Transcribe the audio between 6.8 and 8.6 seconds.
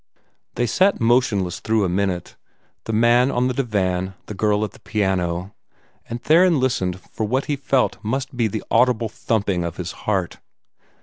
for what he felt must be